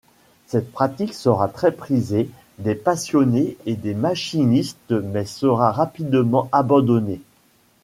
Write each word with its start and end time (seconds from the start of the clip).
Cette 0.47 0.71
pratique 0.71 1.13
sera 1.13 1.47
très 1.47 1.71
prisée 1.71 2.27
des 2.57 2.73
passionnés 2.73 3.55
et 3.67 3.75
des 3.75 3.93
machinistes 3.93 4.89
mais 4.93 5.25
sera 5.25 5.71
rapidement 5.71 6.49
abandonnée. 6.51 7.21